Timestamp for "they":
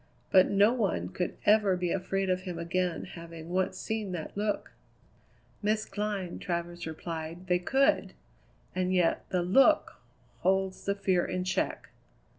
7.45-7.59